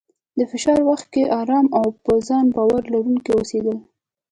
[0.37, 3.77] د فشار وخت کې ارام او په ځان باور لرونکی اوسېدل،